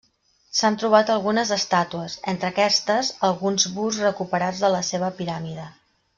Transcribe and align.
S'han 0.59 0.77
trobat 0.83 1.11
algunes 1.15 1.51
estàtues, 1.55 2.15
entre 2.33 2.49
aquestes 2.53 3.11
alguns 3.29 3.67
busts 3.77 4.01
recuperats 4.07 4.63
de 4.65 4.73
la 4.79 4.81
seva 4.91 5.13
piràmide. 5.21 5.69